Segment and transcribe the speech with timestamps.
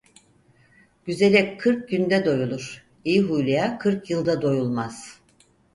[1.05, 5.19] Güzele kırk günde doyulur, iyi huyluya kırk yılda doyulmaz.